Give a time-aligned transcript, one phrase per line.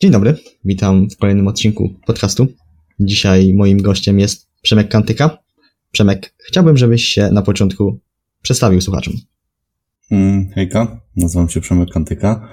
[0.00, 2.46] Dzień dobry, witam w kolejnym odcinku podcastu.
[3.00, 5.38] Dzisiaj moim gościem jest Przemek Kantyka.
[5.90, 8.00] Przemek, chciałbym, żebyś się na początku
[8.42, 9.14] przedstawił słuchaczom.
[10.10, 12.48] Mm, hejka, nazywam się Przemek Kantyka.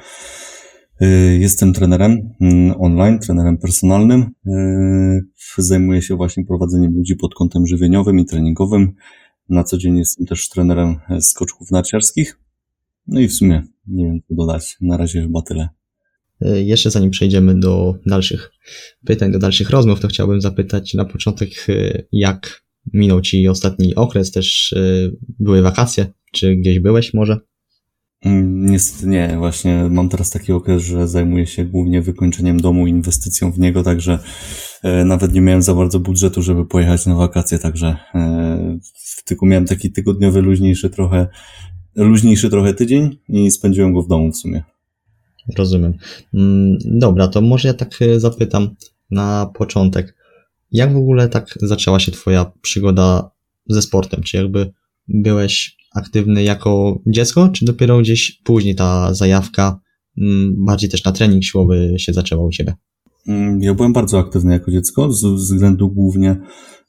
[1.01, 4.21] Y, jestem trenerem mm, online, trenerem personalnym.
[4.47, 8.93] Y, zajmuję się właśnie prowadzeniem ludzi pod kątem żywieniowym i treningowym.
[9.49, 12.39] Na co dzień jestem też trenerem skoczków narciarskich.
[13.07, 14.77] No i w sumie nie wiem co dodać.
[14.81, 15.69] Na razie chyba tyle.
[16.41, 18.51] Y, jeszcze zanim przejdziemy do dalszych
[19.05, 21.49] pytań, do dalszych rozmów, to chciałbym zapytać na początek,
[22.11, 24.75] jak minął Ci ostatni okres, też
[25.39, 27.39] były wakacje, czy gdzieś byłeś może?
[28.25, 33.51] Mm, niestety nie, właśnie mam teraz taki okres, że zajmuję się głównie wykończeniem domu, inwestycją
[33.51, 34.19] w niego, także
[34.83, 38.79] e, nawet nie miałem za bardzo budżetu, żeby pojechać na wakacje, także e,
[39.25, 41.27] tylko miałem taki tygodniowy, luźniejszy trochę,
[41.95, 44.63] luźniejszy trochę tydzień i spędziłem go w domu w sumie.
[45.57, 45.93] Rozumiem.
[46.33, 48.69] Mm, dobra, to może ja tak e, zapytam
[49.11, 50.15] na początek.
[50.71, 53.31] Jak w ogóle tak zaczęła się Twoja przygoda
[53.67, 54.23] ze sportem?
[54.23, 54.71] Czy jakby
[55.07, 59.79] byłeś aktywny jako dziecko, czy dopiero gdzieś później ta zajawka
[60.17, 62.73] mm, bardziej też na trening siłowy się zaczęła u Ciebie?
[63.27, 66.31] Mm, ja byłem bardzo aktywny jako dziecko, z względu głównie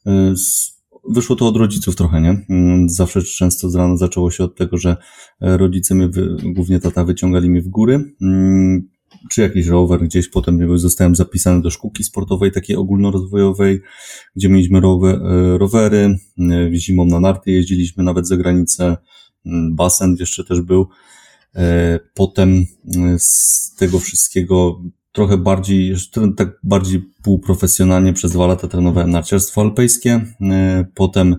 [0.07, 0.74] y, z
[1.09, 2.45] wyszło to od rodziców trochę, nie?
[2.51, 4.97] Mm, zawsze często z rana zaczęło się od tego, że
[5.41, 6.09] e, rodzice mnie,
[6.45, 8.15] głównie tata, wyciągali mnie w góry
[9.31, 13.81] czy jakiś rower gdzieś, potem zostałem zapisany do szkółki sportowej takiej ogólnorozwojowej,
[14.37, 16.17] gdzie mieliśmy rower, e, rowery,
[16.51, 18.97] e, zimą na narty jeździliśmy nawet za granicę,
[19.47, 20.89] mm, basen jeszcze też był.
[22.15, 22.67] Potem
[23.19, 24.83] z tego wszystkiego
[25.15, 25.95] trochę bardziej,
[26.37, 30.21] tak bardziej półprofesjonalnie przez dwa lata trenowałem narciarstwo alpejskie,
[30.95, 31.37] potem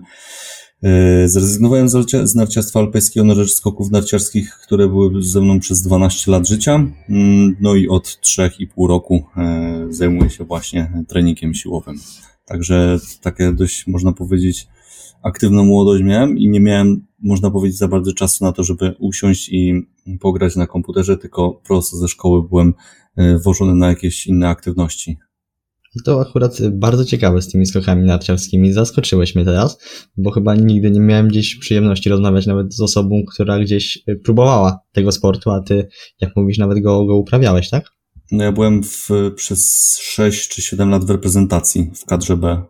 [0.82, 1.88] E, zrezygnowałem
[2.24, 6.74] z narciarstwa alpejskiego na rzecz skoków narciarskich, które były ze mną przez 12 lat życia.
[7.08, 11.96] Mm, no i od 3,5 roku e, zajmuję się właśnie treningiem siłowym.
[12.44, 14.68] Także takie dość, można powiedzieć,
[15.22, 19.48] aktywną młodość miałem i nie miałem, można powiedzieć, za bardzo czasu na to, żeby usiąść
[19.48, 19.86] i
[20.20, 22.74] pograć na komputerze, tylko prosto ze szkoły byłem
[23.16, 25.18] e, włożony na jakieś inne aktywności.
[26.04, 28.72] To akurat bardzo ciekawe z tymi skokami narciarskimi.
[28.72, 29.78] Zaskoczyłeś mnie teraz,
[30.16, 34.80] bo chyba nigdy nie miałem gdzieś przyjemności rozmawiać nawet z osobą, która gdzieś y, próbowała
[34.92, 35.88] tego sportu, a ty,
[36.20, 37.90] jak mówisz, nawet go, go uprawiałeś, tak?
[38.32, 42.62] No ja byłem w, przez 6 czy 7 lat w reprezentacji w kadrze B.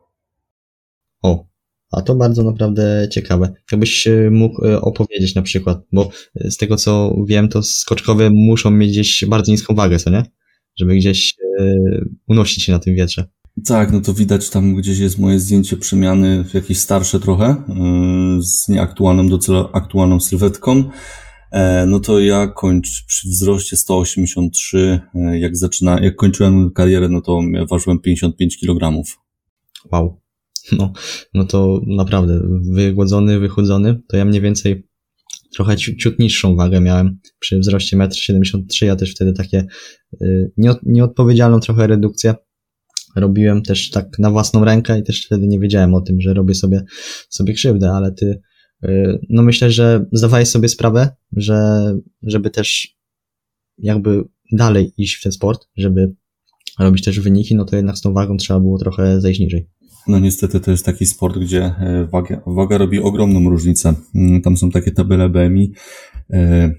[1.23, 1.47] O,
[1.93, 3.53] a to bardzo naprawdę ciekawe.
[3.73, 8.71] Jakbyś y, mógł y, opowiedzieć na przykład, bo z tego co wiem, to skoczkowie muszą
[8.71, 10.25] mieć gdzieś bardzo niską wagę, co nie?
[10.79, 11.35] Żeby gdzieś
[12.29, 13.29] unosić się na tym wietrze.
[13.65, 18.69] Tak, no to widać tam gdzieś jest moje zdjęcie przemiany, jakieś starsze trochę, yy, z
[18.69, 20.91] nieaktualną do aktualną sylwetką.
[21.51, 27.21] E, no to ja kończ przy wzroście 183, e, jak zaczyna, jak kończyłem karierę, no
[27.21, 29.03] to ważyłem 55 kg.
[29.93, 30.21] Wow.
[30.73, 30.93] No,
[31.35, 32.41] no to naprawdę
[32.73, 34.87] wygłodzony, wychudzony, to ja mniej więcej
[35.55, 38.63] trochę ciut niższą wagę miałem przy wzroście 1,73 m.
[38.83, 39.67] Ja też wtedy takie
[40.23, 40.53] y,
[40.83, 42.35] nieodpowiedzialną trochę redukcję
[43.17, 46.55] robiłem też tak na własną rękę i też wtedy nie wiedziałem o tym, że robię
[46.55, 46.83] sobie,
[47.29, 48.41] sobie krzywdę, ale ty,
[48.85, 51.59] y, no myślę, że zdawałeś sobie sprawę, że
[52.23, 52.97] żeby też
[53.79, 56.13] jakby dalej iść w ten sport, żeby
[56.79, 59.69] robić też wyniki, no to jednak z tą wagą trzeba było trochę zejść niżej.
[60.09, 63.95] No niestety to jest taki sport, gdzie e, waga, waga robi ogromną różnicę.
[64.15, 65.73] Mm, tam są takie tabele BMI,
[66.31, 66.75] e,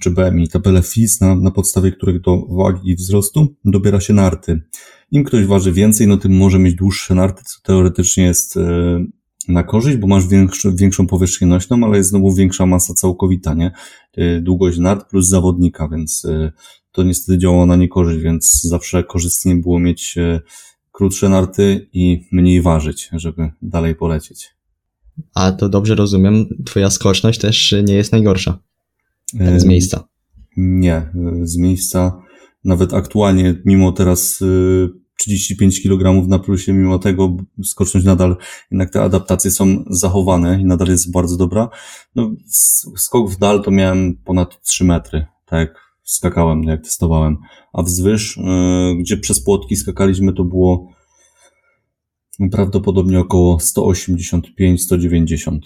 [0.00, 4.60] czy BMI, tabele FIS, na, na podstawie których do wagi i wzrostu dobiera się narty.
[5.10, 9.04] Im ktoś waży więcej, no tym może mieć dłuższe narty, co teoretycznie jest e,
[9.48, 13.72] na korzyść, bo masz większy, większą powierzchnię nośną, ale jest znowu większa masa całkowita, nie?
[14.40, 16.26] Długość nart plus zawodnika, więc
[16.92, 20.16] to niestety działa na niekorzyść, więc zawsze korzystnie było mieć
[20.92, 24.50] krótsze narty i mniej ważyć, żeby dalej polecieć.
[25.34, 28.58] A to dobrze rozumiem, twoja skoczność też nie jest najgorsza.
[29.38, 30.08] Tak z miejsca.
[30.56, 31.10] Nie,
[31.42, 32.22] z miejsca
[32.64, 34.44] nawet aktualnie, mimo teraz
[35.18, 38.36] 35 y, kg na plusie, mimo tego skoczność nadal,
[38.70, 41.68] jednak te adaptacje są zachowane i nadal jest bardzo dobra.
[42.14, 42.30] No,
[42.96, 45.81] skok w dal to miałem ponad 3 metry, tak
[46.12, 47.36] skakałem, jak testowałem.
[47.72, 50.88] A wzwyż, yy, gdzie przez płotki skakaliśmy, to było
[52.50, 55.58] prawdopodobnie około 185-190.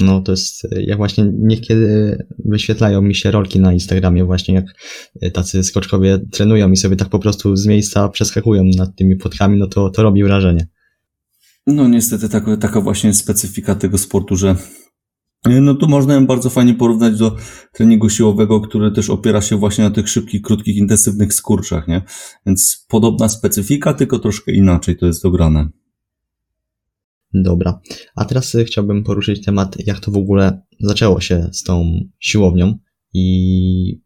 [0.00, 4.64] No to jest, jak właśnie niekiedy wyświetlają mi się rolki na Instagramie właśnie, jak
[5.32, 9.66] tacy skoczkowie trenują i sobie tak po prostu z miejsca przeskakują nad tymi płotkami, no
[9.66, 10.66] to, to robi wrażenie.
[11.66, 14.56] No niestety taka, taka właśnie specyfika tego sportu, że
[15.46, 17.36] No to można ją bardzo fajnie porównać do
[17.72, 22.02] treningu siłowego, który też opiera się właśnie na tych szybkich, krótkich, intensywnych skurczach, nie?
[22.46, 25.68] Więc podobna specyfika, tylko troszkę inaczej to jest dograne.
[27.34, 27.80] Dobra.
[28.16, 32.78] A teraz chciałbym poruszyć temat, jak to w ogóle zaczęło się z tą siłownią
[33.14, 34.02] i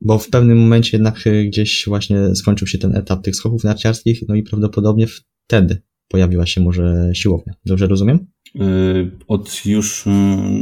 [0.00, 4.34] bo w pewnym momencie jednak gdzieś właśnie skończył się ten etap tych skoków narciarskich, no
[4.34, 5.06] i prawdopodobnie
[5.46, 7.54] wtedy pojawiła się może siłownia.
[7.66, 8.26] Dobrze rozumiem?
[8.56, 10.10] Y, od już, y,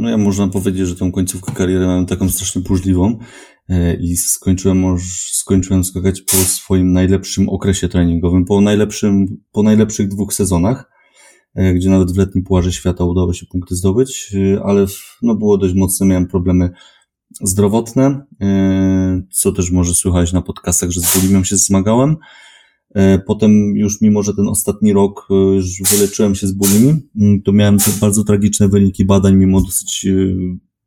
[0.01, 3.19] no ja można powiedzieć, że tą końcówkę kariery miałem taką strasznie burzliwą
[3.69, 4.97] y, i skończyłem,
[5.31, 10.91] skończyłem skakać po swoim najlepszym okresie treningowym, po najlepszym, po najlepszych dwóch sezonach,
[11.75, 14.85] gdzie nawet w letnim Pucharze Świata udało się punkty zdobyć, ale
[15.21, 16.69] no było dość mocne, miałem problemy
[17.41, 18.25] zdrowotne,
[19.31, 22.17] co też może słychać na podcastach, że z bulimią się zmagałem.
[22.95, 27.41] E, potem już mimo, że ten ostatni rok e, już wyleczyłem się z bulimi, mm,
[27.41, 30.11] to miałem bardzo tragiczne wyniki badań, mimo dosyć e,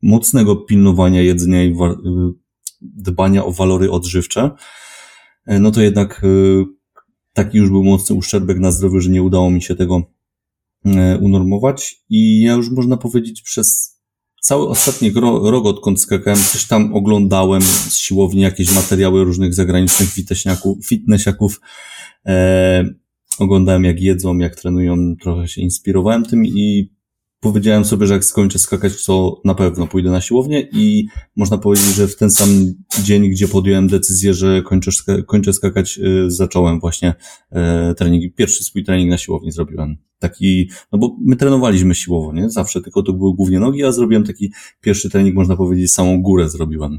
[0.02, 1.76] mocnego pilnowania jedzenia i
[2.80, 4.50] dbania o walory odżywcze.
[5.60, 6.22] No to jednak
[7.32, 10.02] taki już był mocny uszczerbek na zdrowiu, że nie udało mi się tego
[11.20, 13.98] unormować i ja już można powiedzieć przez
[14.42, 15.12] cały ostatni
[15.42, 20.08] rok, odkąd skakałem, coś tam oglądałem z siłowni, jakieś materiały różnych zagranicznych
[20.84, 21.60] fitnessiaków,
[22.26, 22.84] e,
[23.38, 26.92] oglądałem jak jedzą, jak trenują, trochę się inspirowałem tym i
[27.42, 31.06] powiedziałem sobie, że jak skończę skakać, to na pewno pójdę na siłownię i
[31.36, 32.48] można powiedzieć, że w ten sam
[33.02, 34.90] dzień, gdzie podjąłem decyzję, że kończę,
[35.26, 37.14] kończę skakać, y, zacząłem właśnie
[37.90, 38.34] y, trening.
[38.34, 39.96] Pierwszy swój trening na siłowni zrobiłem.
[40.18, 42.50] Taki, no bo my trenowaliśmy siłowo, nie?
[42.50, 46.48] Zawsze, tylko to były głównie nogi, a zrobiłem taki pierwszy trening, można powiedzieć, samą górę
[46.48, 46.98] zrobiłem.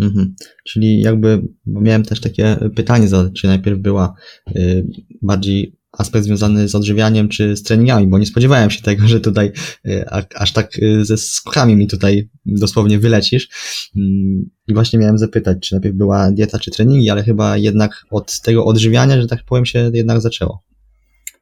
[0.00, 0.34] Mhm.
[0.64, 4.14] Czyli jakby miałem też takie pytanie, czy najpierw była
[4.56, 4.86] y,
[5.22, 9.52] bardziej aspekt związany z odżywianiem czy z treningami, bo nie spodziewałem się tego, że tutaj
[9.86, 10.04] y,
[10.34, 13.48] aż tak y, ze skokami mi tutaj dosłownie wylecisz.
[13.96, 18.40] Mm, I właśnie miałem zapytać, czy najpierw była dieta czy treningi, ale chyba jednak od
[18.40, 20.64] tego odżywiania, że tak powiem, się jednak zaczęło.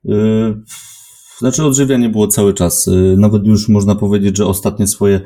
[0.04, 0.62] Yy,
[1.38, 2.90] znaczy odżywianie było cały czas.
[3.16, 5.20] Nawet już można powiedzieć, że ostatnie swoje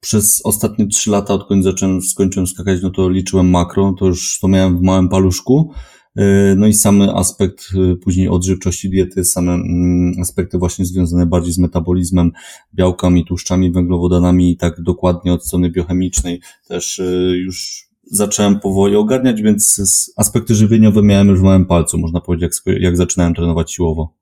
[0.00, 4.48] przez ostatnie trzy lata, odkąd zacząłem, skończyłem skakać, no to liczyłem makro, to już to
[4.48, 5.72] miałem w małym paluszku.
[6.16, 11.52] E, no i sam aspekt e, później odżywczości diety, same mm, aspekty właśnie związane bardziej
[11.52, 12.32] z metabolizmem,
[12.74, 17.04] białkami, tłuszczami, węglowodanami i tak dokładnie od strony biochemicznej też e,
[17.36, 19.82] już zacząłem powoli ogarniać, więc
[20.16, 24.16] aspekty żywieniowe miałem już w małym palcu, można powiedzieć, jak, jak zaczynałem trenować siłowo.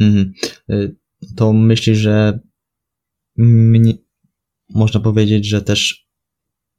[0.00, 0.32] Mhm.
[1.36, 2.40] To myślisz, że
[3.36, 3.94] mnie,
[4.74, 6.05] można powiedzieć, że też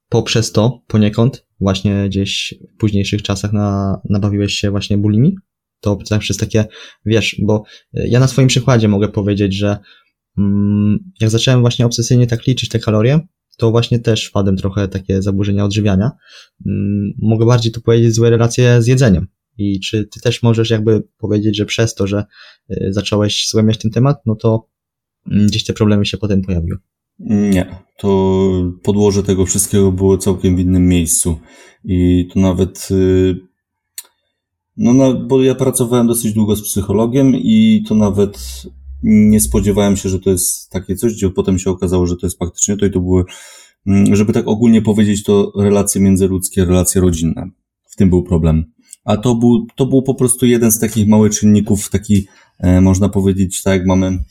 [0.10, 5.36] poprzez to poniekąd właśnie gdzieś w późniejszych czasach na, nabawiłeś się właśnie bulimi?
[5.80, 6.66] To tak przez takie,
[7.06, 7.64] wiesz, bo
[7.94, 9.78] e, ja na swoim przykładzie mogę powiedzieć, że
[10.38, 13.20] mm, jak zacząłem właśnie obsesyjnie tak liczyć te kalorie,
[13.58, 16.12] to właśnie też wpadłem trochę takie zaburzenia odżywiania.
[16.66, 19.28] Mm, mogę bardziej tu powiedzieć złe relacje z jedzeniem.
[19.58, 22.26] I czy ty też możesz jakby powiedzieć, że przez to, że
[22.70, 24.70] e, zacząłeś zgłębiać ten temat, no to
[25.32, 26.78] mm, gdzieś te problemy się potem pojawiły?
[27.20, 28.52] Nie, to
[28.84, 31.38] podłoże tego wszystkiego było całkiem w innym miejscu.
[31.86, 33.36] I to nawet, y,
[34.78, 38.64] no, bo ja pracowałem dosyć długo z psychologiem i to nawet
[39.04, 42.40] nie spodziewałem się, że to jest takie coś, gdzie potem się okazało, że to jest
[42.40, 43.24] faktycznie to i to były,
[43.88, 47.50] mm, żeby tak ogólnie powiedzieć, to relacje międzyludzkie, relacje rodzinne.
[47.90, 48.66] W tym był problem.
[49.06, 52.28] A to był, to był po prostu jeden z takich małych czynników, taki,
[52.60, 54.24] e, można powiedzieć, tak jak mamy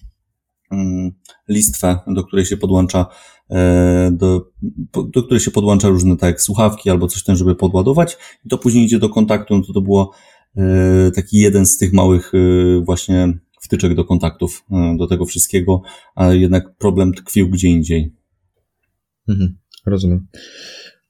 [1.49, 3.06] listwę, do której się podłącza
[3.50, 4.52] e, do,
[4.92, 8.85] do której się podłącza różne tak słuchawki albo coś tam, żeby podładować i to później
[8.85, 10.12] idzie do kontaktu, no to to było
[10.56, 12.38] e, taki jeden z tych małych e,
[12.85, 14.64] właśnie wtyczek do kontaktów
[14.99, 15.82] do tego wszystkiego,
[16.14, 18.14] ale jednak problem tkwił gdzie indziej.
[19.28, 20.26] Mhm, rozumiem.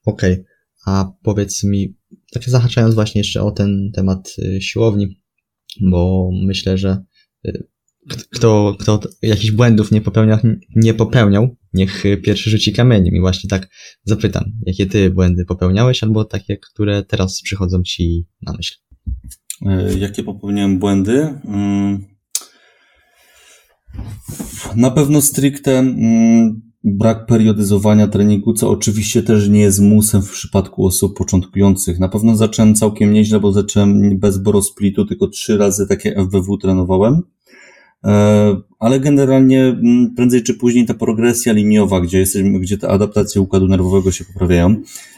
[0.05, 0.45] Okej, okay.
[0.85, 1.95] a powiedz mi,
[2.31, 5.21] tak zahaczając właśnie jeszcze o ten temat siłowni,
[5.81, 7.03] bo myślę, że
[8.07, 10.37] kto, kto jakichś błędów nie popełniał,
[10.75, 13.15] nie popełniał, niech pierwszy rzuci kamieniem.
[13.15, 13.69] I właśnie tak
[14.03, 18.75] zapytam, jakie ty błędy popełniałeś, albo takie, które teraz przychodzą ci na myśl.
[19.65, 21.39] E, jakie popełniałem błędy?
[21.45, 22.05] Mm.
[24.75, 30.85] Na pewno stricte mm, brak periodyzowania treningu, co oczywiście też nie jest musem w przypadku
[30.85, 31.99] osób początkujących.
[31.99, 37.21] Na pewno zacząłem całkiem nieźle, bo zacząłem bez borosplitu, tylko trzy razy takie FBW trenowałem.
[38.05, 43.41] E, ale generalnie mm, prędzej czy później ta progresja liniowa, gdzie jesteśmy, gdzie te adaptacje
[43.41, 44.75] układu nerwowego się poprawiają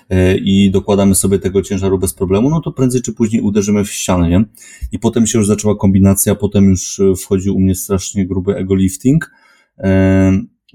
[0.10, 3.92] e, i dokładamy sobie tego ciężaru bez problemu, no to prędzej czy później uderzymy w
[3.92, 4.46] ścianę, nie?
[4.92, 8.76] I potem się już zaczęła kombinacja, potem już e, wchodził u mnie strasznie gruby ego
[8.76, 9.32] lifting,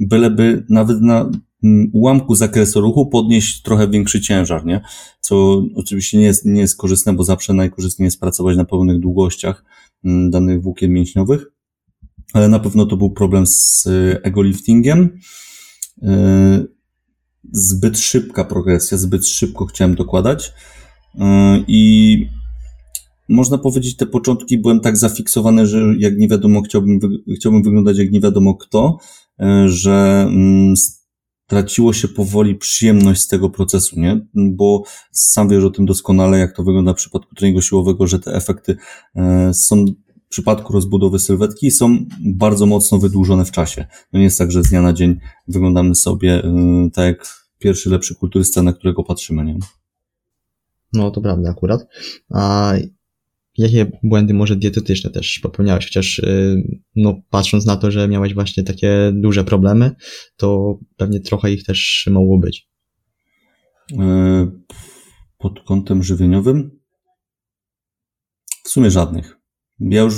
[0.00, 1.30] byleby nawet na
[1.64, 4.80] mm, ułamku zakresu ruchu podnieść trochę większy ciężar, nie?
[5.20, 9.64] Co oczywiście nie jest, nie jest korzystne, bo zawsze najkorzystniej jest pracować na pełnych długościach
[10.04, 11.53] mm, danych włókien mięśniowych,
[12.32, 15.18] ale na pewno to był problem z e, ego liftingiem.
[16.02, 16.64] E,
[17.52, 20.52] zbyt szybka progresja, zbyt szybko chciałem dokładać
[21.18, 22.26] e, i
[23.28, 26.98] można powiedzieć, te początki byłem tak zafiksowany, że jak nie wiadomo, chciałbym,
[27.36, 28.98] chciałbym wyglądać jak nie wiadomo kto,
[29.66, 30.74] że mm,
[31.46, 34.26] traciło się powoli przyjemność z tego procesu, nie?
[34.34, 38.32] Bo sam wiesz o tym doskonale, jak to wygląda w przypadku treningu siłowego, że te
[38.32, 38.76] efekty
[39.52, 39.84] są
[40.34, 43.86] przypadku rozbudowy sylwetki są bardzo mocno wydłużone w czasie.
[44.12, 47.26] No nie jest tak, że z dnia na dzień wyglądamy sobie yy, tak jak
[47.58, 49.58] pierwszy lepszy kulturysta, na którego patrzymy, nie?
[50.92, 51.86] No to prawda akurat.
[52.30, 52.74] A
[53.58, 55.84] jakie błędy może dietetyczne też popełniałeś?
[55.84, 59.90] Chociaż yy, no patrząc na to, że miałeś właśnie takie duże problemy,
[60.36, 62.68] to pewnie trochę ich też mogło być.
[63.90, 64.52] Yy,
[65.38, 66.80] pod kątem żywieniowym?
[68.64, 69.43] W sumie żadnych.
[69.90, 70.14] Ja już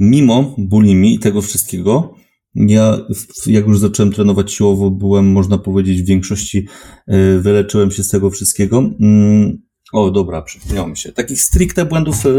[0.00, 2.14] mimo bulimi i tego wszystkiego,
[2.54, 2.98] ja
[3.46, 6.66] jak już zacząłem trenować siłowo, byłem, można powiedzieć, w większości
[7.06, 8.78] e, wyleczyłem się z tego wszystkiego.
[9.00, 11.12] Mm, o, dobra, przypomniało mi się.
[11.12, 12.30] Takich stricte błędów e,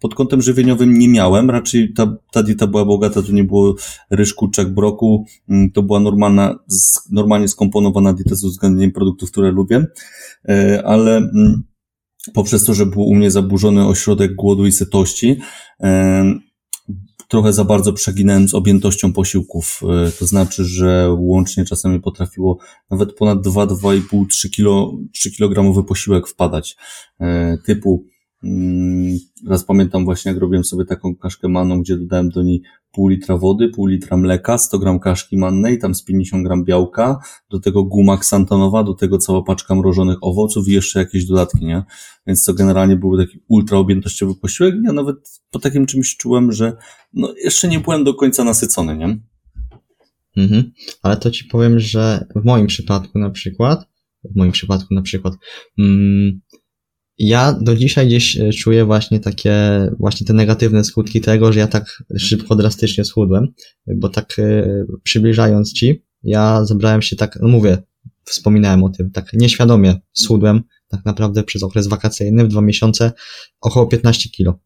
[0.00, 1.50] pod kątem żywieniowym nie miałem.
[1.50, 3.74] Raczej ta, ta dieta była bogata, to nie było
[4.10, 5.24] ryż, kurczak, broku.
[5.48, 6.58] Mm, to była normalna,
[7.10, 9.86] normalnie skomponowana dieta z uwzględnieniem produktów, które lubię.
[10.48, 11.62] E, ale mm,
[12.34, 15.40] poprzez to, że był u mnie zaburzony ośrodek głodu i sytości,
[17.28, 19.80] trochę za bardzo przeginałem z objętością posiłków.
[20.06, 22.58] E, to znaczy, że łącznie czasami potrafiło
[22.90, 26.76] nawet ponad 2, 2,5, 3 kilo, 3 kilogramowy posiłek wpadać.
[27.20, 28.04] E, typu
[29.46, 32.62] raz pamiętam właśnie, jak robiłem sobie taką kaszkę manną, gdzie dodałem do niej
[32.92, 37.18] pół litra wody, pół litra mleka, 100 gram kaszki mannej, tam z 50 gram białka,
[37.50, 41.82] do tego guma ksantanowa, do tego cała paczka mrożonych owoców i jeszcze jakieś dodatki, nie?
[42.26, 44.74] Więc to generalnie był taki ultra objętościowy posiłek.
[44.84, 45.16] Ja nawet
[45.50, 46.76] po takim czymś czułem, że
[47.12, 49.18] no jeszcze nie byłem do końca nasycony, nie?
[50.36, 50.72] Mhm.
[51.02, 53.88] Ale to ci powiem, że w moim przypadku na przykład,
[54.24, 55.34] w moim przypadku na przykład,
[55.78, 56.40] mm,
[57.18, 59.54] ja do dzisiaj gdzieś e, czuję właśnie takie,
[59.98, 63.46] właśnie te negatywne skutki tego, że ja tak szybko, drastycznie schudłem,
[63.86, 64.66] bo tak e,
[65.02, 67.78] przybliżając ci, ja zabrałem się tak, no mówię,
[68.24, 73.12] wspominałem o tym, tak nieświadomie schudłem, tak naprawdę przez okres wakacyjny, w dwa miesiące,
[73.60, 74.58] około 15 kilo.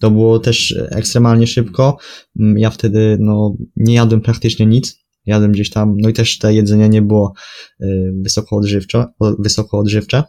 [0.00, 1.96] To było też ekstremalnie szybko.
[2.40, 4.98] Mm, ja wtedy, no, nie jadłem praktycznie nic.
[5.26, 7.32] Jadłem gdzieś tam, no i też te jedzenie nie było
[7.80, 7.86] e,
[8.22, 9.06] wysoko odżywcze,
[9.38, 10.22] wysoko odżywcze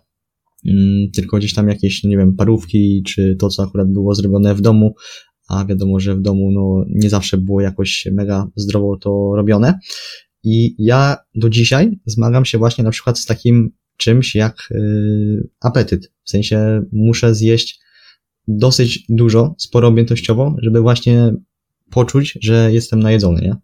[1.14, 4.62] tylko gdzieś tam jakieś, no nie wiem, parówki, czy to, co akurat było zrobione w
[4.62, 4.96] domu,
[5.50, 9.80] a wiadomo, że w domu no, nie zawsze było jakoś mega zdrowo to robione.
[10.44, 16.12] I ja do dzisiaj zmagam się właśnie na przykład z takim czymś jak yy, apetyt.
[16.24, 17.80] W sensie muszę zjeść
[18.48, 21.34] dosyć dużo, sporo objętościowo, żeby właśnie
[21.90, 23.56] poczuć, że jestem najedzony, nie?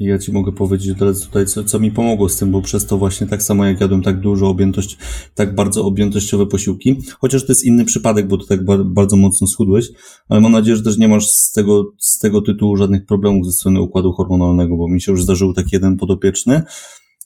[0.00, 2.98] Ja ci mogę powiedzieć teraz tutaj, co, co mi pomogło z tym, bo przez to
[2.98, 4.98] właśnie tak samo jak jadłem tak dużo objętość,
[5.34, 9.88] tak bardzo objętościowe posiłki, chociaż to jest inny przypadek, bo to tak bardzo mocno schudłeś,
[10.28, 13.52] ale mam nadzieję, że też nie masz z tego, z tego tytułu żadnych problemów ze
[13.52, 16.62] strony układu hormonalnego, bo mi się już zdarzył taki jeden podopieczny,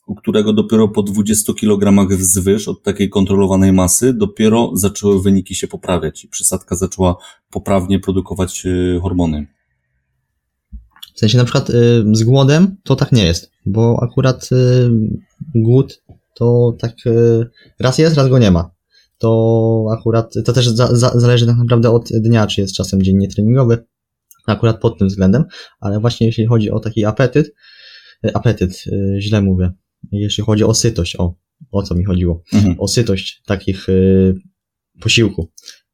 [0.07, 5.67] u którego dopiero po 20 kg wzwyż od takiej kontrolowanej masy dopiero zaczęły wyniki się
[5.67, 7.15] poprawiać i przysadka zaczęła
[7.49, 9.60] poprawnie produkować y, hormony.
[11.21, 14.89] W sensie na przykład y, z głodem to tak nie jest, bo akurat y,
[15.55, 16.03] głód
[16.35, 17.47] to tak y,
[17.79, 18.71] raz jest, raz go nie ma.
[19.17, 23.17] To akurat, to też za, za, zależy tak naprawdę od dnia, czy jest czasem dzień
[23.17, 23.85] nietreningowy,
[24.47, 25.43] akurat pod tym względem,
[25.79, 27.53] ale właśnie jeśli chodzi o taki apetyt,
[28.33, 28.83] apetyt,
[29.19, 29.71] źle mówię,
[30.11, 31.35] jeśli chodzi o sytość, o,
[31.71, 32.75] o co mi chodziło, mhm.
[32.79, 33.87] o sytość takich
[35.01, 35.45] posiłków,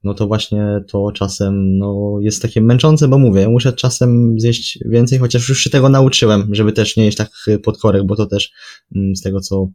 [0.08, 5.20] no to właśnie to czasem no, jest takie męczące, bo mówię, muszę czasem zjeść więcej,
[5.20, 7.30] chociaż już się tego nauczyłem, żeby też nie jeść tak
[7.64, 8.52] pod korek, bo to też
[8.96, 9.68] mm, z tego co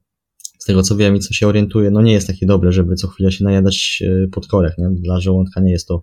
[0.63, 3.09] z tego co wiem i co się orientuję, no nie jest takie dobre, żeby co
[3.09, 4.89] chwilę się najadać e, pod korek, nie?
[4.91, 6.03] Dla żołądka nie jest to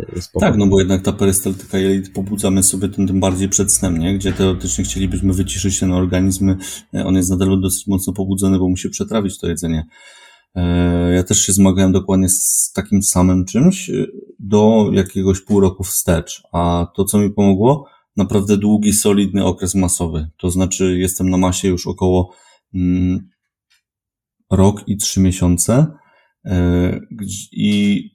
[0.00, 0.20] e.
[0.40, 4.18] Tak, no bo jednak ta perystaltyka, jeżeli pobudzamy sobie tym, tym bardziej przed snem, nie?
[4.18, 6.54] Gdzie teoretycznie chcielibyśmy wyciszyć ten organizm,
[6.94, 9.84] e, on jest nadal dosyć mocno pobudzony, bo musi przetrawić to jedzenie.
[10.56, 14.06] E, ja też się zmagałem dokładnie z takim samym czymś e,
[14.38, 16.42] do jakiegoś pół roku wstecz.
[16.52, 20.30] A to, co mi pomogło, naprawdę długi, solidny okres masowy.
[20.36, 22.34] To znaczy, jestem na masie już około
[22.74, 23.28] mm,
[24.50, 25.86] rok i trzy miesiące.
[26.44, 27.00] E,
[27.52, 28.10] I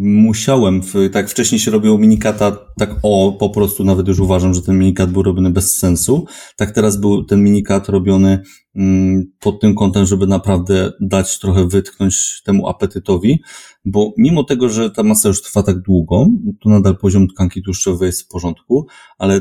[0.00, 4.62] musiałem, w, tak wcześniej się robiło minikata, tak o, po prostu nawet już uważam, że
[4.62, 6.26] ten minikat był robiony bez sensu.
[6.56, 8.42] Tak teraz był ten minikat robiony
[8.76, 13.42] mm, pod tym kątem, żeby naprawdę dać trochę wytknąć temu apetytowi,
[13.84, 16.26] bo mimo tego, że ta masa już trwa tak długo,
[16.62, 18.86] to nadal poziom tkanki tłuszczowej jest w porządku,
[19.18, 19.40] ale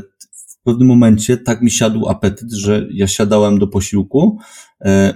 [0.59, 4.37] w pewnym momencie tak mi siadł apetyt, że ja siadałem do posiłku,
[4.85, 5.13] e,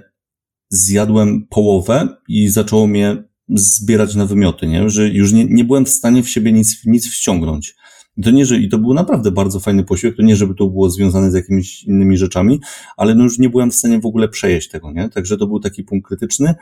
[0.70, 4.90] zjadłem połowę i zaczęło mnie zbierać na wymioty, nie?
[4.90, 7.76] że już nie, nie byłem w stanie w siebie nic, nic wciągnąć.
[8.18, 10.68] I to nie, że, i to był naprawdę bardzo fajny posiłek, to nie, żeby to
[10.68, 12.60] było związane z jakimiś innymi rzeczami,
[12.98, 15.10] ale no już nie byłem w stanie w ogóle przejeść tego, nie?
[15.10, 16.56] Także to był taki punkt krytyczny.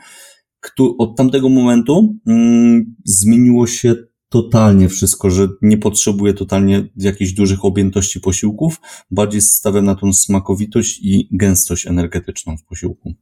[0.60, 3.94] Kto, od tamtego momentu mm, zmieniło się
[4.28, 11.00] totalnie wszystko, że nie potrzebuję totalnie jakichś dużych objętości posiłków, bardziej stawiam na tą smakowitość
[11.02, 13.14] i gęstość energetyczną w posiłku.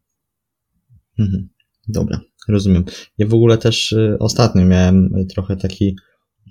[1.19, 1.49] Mhm.
[1.91, 2.85] Dobra, rozumiem.
[3.19, 5.97] Ja w ogóle też y, ostatnio miałem y, trochę taki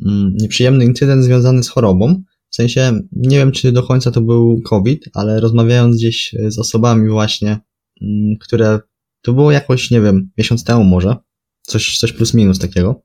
[0.05, 2.23] mm, nieprzyjemny incydent związany z chorobą.
[2.49, 6.59] W sensie, nie wiem czy do końca to był COVID, ale rozmawiając gdzieś y, z
[6.59, 7.59] osobami właśnie,
[8.01, 8.79] mm, które
[9.21, 11.15] to było jakoś, nie wiem, miesiąc temu może,
[11.61, 13.03] coś, coś plus minus takiego.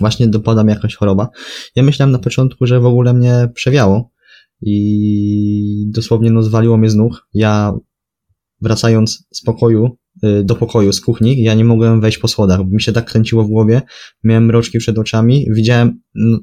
[0.00, 1.28] Właśnie dopada mi jakaś choroba.
[1.76, 4.10] Ja myślałem na początku, że w ogóle mnie przewiało
[4.62, 7.28] i dosłownie no zwaliło mnie z nóg.
[7.34, 7.72] Ja
[8.60, 9.96] wracając z pokoju
[10.44, 13.44] do pokoju z kuchni, ja nie mogłem wejść po schodach, bo mi się tak kręciło
[13.44, 13.82] w głowie,
[14.24, 16.00] miałem mroczki przed oczami, widziałem,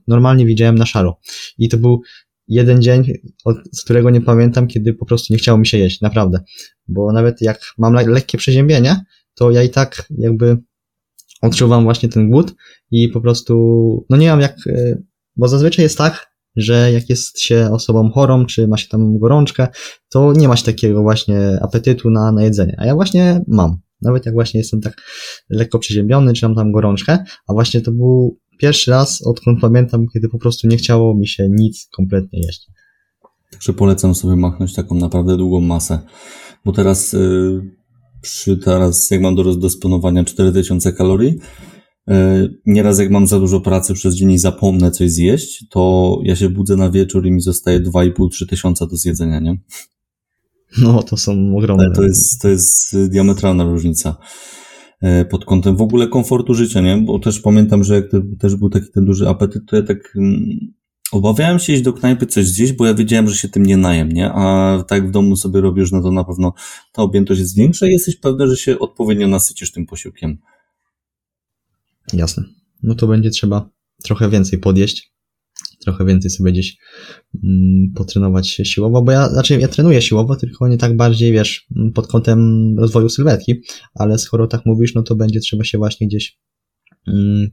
[0.08, 1.20] normalnie widziałem na szaro.
[1.58, 2.02] I to był
[2.48, 3.04] jeden dzień,
[3.46, 6.40] od, z którego nie pamiętam, kiedy po prostu nie chciało mi się jeść, naprawdę.
[6.88, 8.96] Bo nawet jak mam lekkie przeziębienie,
[9.34, 10.58] to ja i tak jakby
[11.42, 12.54] odczuwam właśnie ten głód
[12.92, 15.04] i po prostu, no nie mam jak, y,
[15.36, 19.68] bo zazwyczaj jest tak, że jak jest się osobą chorą, czy ma się tam gorączkę,
[20.10, 22.76] to nie ma się takiego właśnie apetytu na, na jedzenie.
[22.78, 23.78] A ja właśnie mam.
[24.02, 25.02] Nawet jak właśnie jestem tak
[25.50, 30.30] lekko przeziębiony, czy mam tam gorączkę, a właśnie to był pierwszy raz, odkąd pamiętam, kiedy
[30.30, 32.68] po prostu nie chciało mi się nic kompletnie jeść.
[33.52, 36.00] Także polecam sobie machnąć taką naprawdę długą masę,
[36.66, 37.62] bo teraz yy,
[38.22, 41.40] przy teraz, jak mam do rozdysponowania 4000 kalorii,
[42.66, 46.50] nieraz jak mam za dużo pracy przez dzień i zapomnę coś zjeść, to ja się
[46.50, 49.58] budzę na wieczór i mi zostaje 2,5-3 tysiąca do zjedzenia, nie?
[50.78, 51.92] No, to są ogromne.
[51.96, 54.18] To jest, to jest diametralna różnica
[55.02, 56.98] e, pod kątem w ogóle komfortu życia, nie?
[56.98, 60.14] Bo też pamiętam, że jak to, też był taki ten duży apetyt, to ja tak
[60.16, 60.74] mm,
[61.12, 64.12] obawiałem się iść do knajpy coś zjeść, bo ja wiedziałem, że się tym nie najem,
[64.12, 64.32] nie?
[64.34, 66.54] A tak w domu sobie robisz, no to na pewno
[66.92, 70.38] ta objętość jest większa i jesteś pewny, że się odpowiednio nasycisz tym posiłkiem.
[72.14, 72.44] Jasne.
[72.84, 73.70] No to będzie trzeba
[74.04, 75.14] trochę więcej podjeść,
[75.80, 76.78] trochę więcej sobie gdzieś
[77.44, 81.68] mm, potrenować się siłowo, bo ja, znaczy ja trenuję siłowo, tylko nie tak bardziej, wiesz,
[81.94, 83.54] pod kątem rozwoju sylwetki,
[83.94, 86.40] ale skoro tak mówisz, no to będzie trzeba się właśnie gdzieś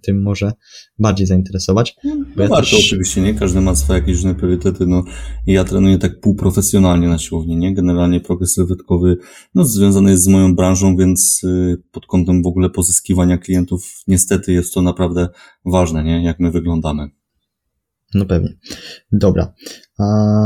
[0.02, 0.52] tym może
[0.98, 1.96] bardziej zainteresować.
[2.04, 2.84] No, ja warto też...
[2.86, 3.34] oczywiście, nie?
[3.34, 5.04] Każdy ma swoje jakieś różne priorytety, no
[5.46, 7.74] ja trenuję tak półprofesjonalnie na siłowni, nie?
[7.74, 9.16] Generalnie progres sylwetkowy,
[9.54, 14.52] no związany jest z moją branżą, więc y, pod kątem w ogóle pozyskiwania klientów niestety
[14.52, 15.28] jest to naprawdę
[15.64, 16.24] ważne, nie?
[16.24, 17.10] Jak my wyglądamy.
[18.14, 18.58] No pewnie.
[19.12, 19.54] Dobra.
[19.98, 20.04] A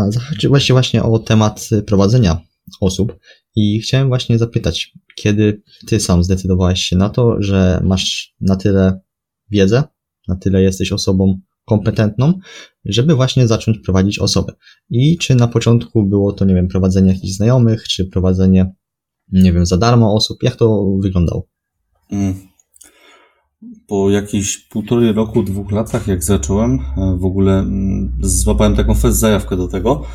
[0.09, 2.40] zahaczyłeś się właśnie o temat prowadzenia
[2.81, 3.19] osób
[3.57, 9.01] i chciałem właśnie zapytać, kiedy ty sam zdecydowałeś się na to, że masz na tyle
[9.51, 9.83] wiedzę,
[10.29, 12.33] na tyle jesteś osobą kompetentną,
[12.85, 14.53] żeby właśnie zacząć prowadzić osoby.
[14.91, 18.75] I czy na początku było to, nie wiem, prowadzenie jakichś znajomych, czy prowadzenie,
[19.33, 21.49] nie wiem, za darmo osób, jak to wyglądało?
[22.11, 22.35] Mm.
[23.87, 29.19] Po jakichś półtorej roku, dwóch latach, jak zacząłem, e, w ogóle mm, złapałem taką fest
[29.19, 30.07] zajawkę do tego,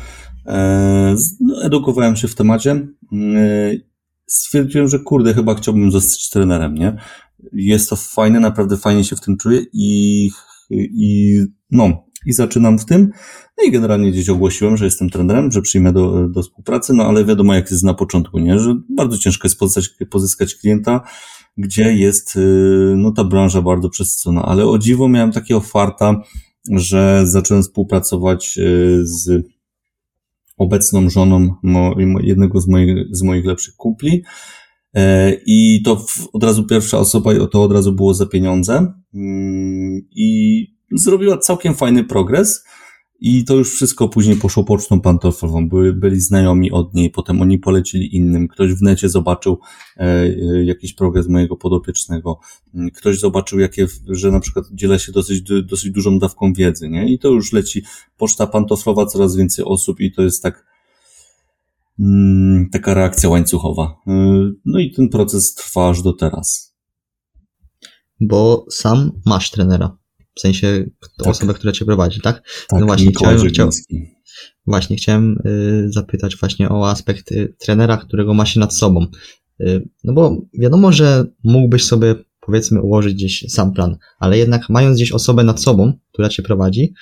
[1.62, 2.88] edukowałem się w temacie.
[3.36, 3.72] E,
[4.26, 6.96] stwierdziłem, że kurde, chyba chciałbym zostać trenerem, nie?
[7.52, 10.30] Jest to fajne, naprawdę fajnie się w tym czuję i,
[10.70, 11.38] i
[11.70, 13.10] no, i zaczynam w tym.
[13.58, 17.24] No i generalnie gdzieś ogłosiłem, że jestem trenerem, że przyjmę do, do współpracy, no ale
[17.24, 18.58] wiadomo jak jest na początku, nie?
[18.58, 21.00] Że bardzo ciężko jest pozyskać, pozyskać klienta,
[21.56, 26.22] gdzie jest, y, no ta branża bardzo przesycona, ale o dziwo miałem takiego farta,
[26.70, 29.46] że zacząłem współpracować y, z
[30.56, 31.54] obecną żoną
[32.20, 34.22] jednego z moich, z moich lepszych kumpli.
[34.94, 38.92] E, I to od razu pierwsza osoba, to od razu było za pieniądze.
[39.14, 42.64] Mm, I zrobiła całkiem fajny progres.
[43.24, 45.68] I to już wszystko później poszło pocztą pantoflową.
[45.68, 48.48] Byli, byli znajomi od niej, potem oni polecili innym.
[48.48, 49.58] Ktoś w necie zobaczył
[49.96, 52.40] e, e, jakiś progres mojego podopiecznego.
[52.74, 57.12] Mm, ktoś zobaczył, jakie, że na przykład dzielę się dosyć, dosyć dużą dawką wiedzy, nie?
[57.12, 57.82] I to już leci
[58.16, 60.66] poczta pantoflowa, coraz więcej osób i to jest tak,
[62.00, 63.96] mm, taka reakcja łańcuchowa.
[64.06, 64.12] E,
[64.64, 66.76] no i ten proces trwa aż do teraz.
[68.20, 70.01] Bo sam masz trenera.
[70.34, 70.84] W sensie
[71.18, 71.26] tak.
[71.26, 72.42] osobę, która cię prowadzi, tak?
[72.68, 73.70] Tak, no właśnie, chciałem, chciał,
[74.66, 79.06] właśnie chciałem y, zapytać właśnie o aspekt y, trenera, którego ma się nad sobą.
[79.60, 84.96] Y, no bo wiadomo, że mógłbyś sobie powiedzmy ułożyć gdzieś sam plan, ale jednak mając
[84.96, 86.94] gdzieś osobę nad sobą, która cię prowadzi,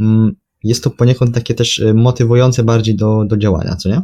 [0.00, 4.02] mm, jest to poniekąd takie też motywujące bardziej do, do działania, co nie?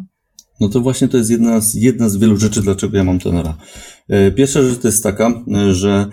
[0.61, 3.57] No to właśnie to jest jedna z, jedna z wielu rzeczy, dlaczego ja mam trenera.
[4.11, 6.07] Y, pierwsza rzecz to jest taka, że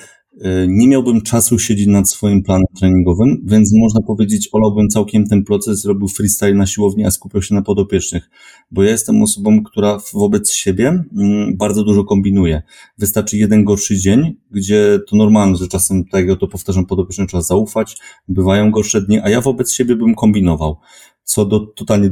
[0.67, 5.86] nie miałbym czasu siedzieć nad swoim planem treningowym, więc można powiedzieć, olałbym całkiem ten proces,
[5.86, 8.30] robił freestyle na siłowni, a skupiał się na podopiecznych,
[8.71, 12.62] bo ja jestem osobą, która wobec siebie mm, bardzo dużo kombinuje.
[12.97, 17.43] Wystarczy jeden gorszy dzień, gdzie to normalne, że czasem, tak jak to powtarzam, podopiecznym trzeba
[17.43, 17.97] zaufać,
[18.28, 20.78] bywają gorsze dni, a ja wobec siebie bym kombinował,
[21.23, 22.12] co do, totalnie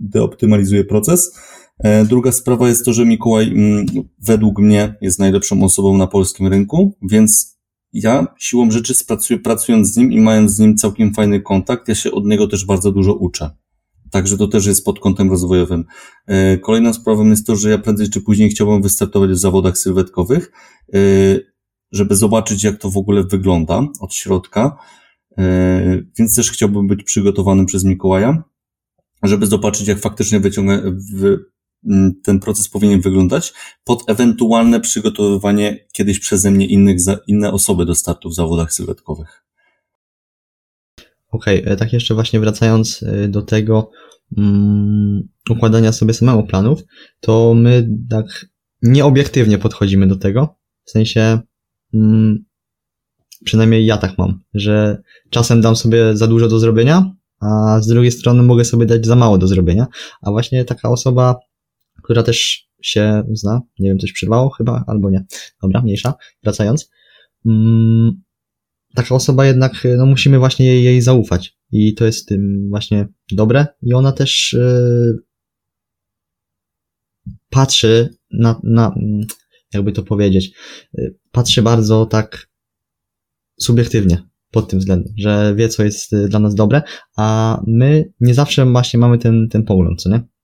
[0.00, 1.38] deoptymalizuje proces.
[1.78, 3.86] E, druga sprawa jest to, że Mikołaj mm,
[4.18, 7.55] według mnie jest najlepszą osobą na polskim rynku, więc
[7.92, 11.94] ja siłą rzeczy pracuję, pracując z nim i mając z nim całkiem fajny kontakt, ja
[11.94, 13.50] się od niego też bardzo dużo uczę.
[14.10, 15.84] Także to też jest pod kątem rozwojowym.
[16.26, 20.52] E, kolejną sprawą jest to, że ja prędzej czy później chciałbym wystartować w zawodach sylwetkowych,
[20.94, 20.98] e,
[21.92, 24.76] żeby zobaczyć, jak to w ogóle wygląda od środka.
[25.38, 28.42] E, więc też chciałbym być przygotowanym przez Mikołaja,
[29.22, 30.82] żeby zobaczyć, jak faktycznie wyciąga,
[32.24, 33.52] ten proces powinien wyglądać
[33.84, 36.96] pod ewentualne przygotowywanie kiedyś przeze mnie innych,
[37.26, 39.44] inne osoby do startu w zawodach sylwetkowych.
[41.30, 43.90] Okej, okay, e, tak jeszcze właśnie wracając e, do tego
[44.36, 46.82] um, układania sobie samego planów,
[47.20, 48.46] to my tak
[48.82, 51.40] nieobiektywnie podchodzimy do tego, w sensie
[51.92, 52.44] um,
[53.44, 58.12] przynajmniej ja tak mam, że czasem dam sobie za dużo do zrobienia, a z drugiej
[58.12, 59.86] strony mogę sobie dać za mało do zrobienia,
[60.22, 61.36] a właśnie taka osoba
[62.06, 63.60] która też się zna.
[63.78, 65.24] Nie wiem, coś przerwało chyba, albo nie.
[65.62, 66.14] Dobra, mniejsza.
[66.42, 66.90] Wracając.
[67.46, 68.22] Mm,
[68.94, 71.56] taka osoba jednak, no musimy właśnie jej, jej zaufać.
[71.72, 73.66] I to jest tym właśnie dobre.
[73.82, 75.16] I ona też yy,
[77.50, 78.94] patrzy na, na,
[79.74, 80.52] jakby to powiedzieć,
[80.92, 82.50] yy, patrzy bardzo tak
[83.60, 86.82] subiektywnie pod tym względem, że wie, co jest dla nas dobre,
[87.16, 90.35] a my nie zawsze właśnie mamy ten, ten pogląd, co nie?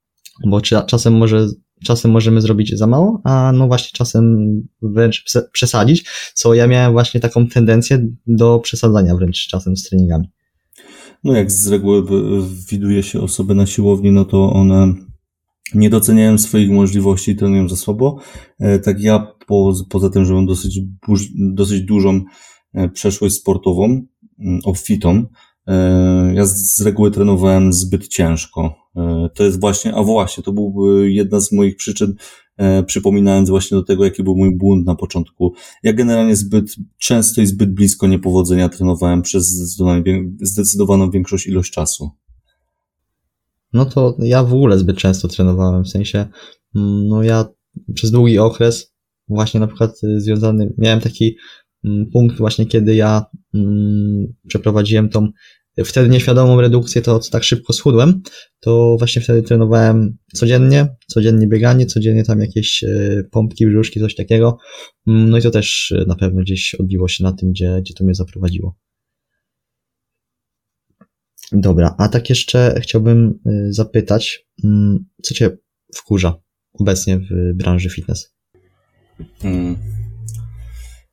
[0.46, 1.48] Bo czasem może
[1.84, 4.46] czasem możemy zrobić za mało, a no właśnie czasem
[4.82, 10.30] wręcz przesadzić, co ja miałem właśnie taką tendencję do przesadzania wręcz czasem z treningami.
[11.24, 12.02] No jak z reguły
[12.70, 14.94] widuje się osoby na siłowni, no to one
[15.74, 18.20] nie doceniają swoich możliwości i trenują za słabo.
[18.58, 20.80] E, tak ja po, poza tym, że mam dosyć,
[21.38, 22.20] dosyć dużą
[22.74, 23.84] e, przeszłość sportową,
[24.38, 25.26] mm, obfitą,
[26.34, 31.40] ja z reguły trenowałem zbyt ciężko E, to jest właśnie, a właśnie, to byłby jedna
[31.40, 32.14] z moich przyczyn,
[32.56, 35.54] e, przypominając właśnie do tego, jaki był mój błąd na początku.
[35.82, 39.48] Ja generalnie zbyt często i zbyt blisko niepowodzenia trenowałem przez
[40.42, 42.10] zdecydowaną większość ilość czasu.
[43.72, 46.18] No to ja w ogóle zbyt często trenowałem, w sensie,
[46.74, 47.44] mm, no ja
[47.94, 48.94] przez długi okres,
[49.28, 51.36] właśnie na przykład y, związany, miałem taki
[52.12, 55.28] punkt właśnie, kiedy ja mm, przeprowadziłem tą
[55.84, 58.22] wtedy nieświadomą redukcję, to tak szybko schudłem,
[58.60, 64.58] to właśnie wtedy trenowałem codziennie, codziennie bieganie, codziennie tam jakieś e, pompki, brzuszki, coś takiego.
[65.06, 67.94] Mm, no i to też e, na pewno gdzieś odbiło się na tym, gdzie, gdzie
[67.94, 68.76] to mnie zaprowadziło.
[71.52, 75.50] Dobra, a tak jeszcze chciałbym e, zapytać, mm, co cię
[75.94, 76.34] wkurza
[76.72, 78.34] obecnie w branży fitness?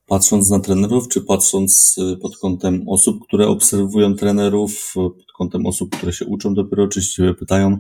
[0.10, 5.66] Patrząc na trenerów, czy patrząc y, pod kątem osób, które obserwują trenerów, y, pod kątem
[5.66, 7.78] osób, które się uczą dopiero, czy się pytają,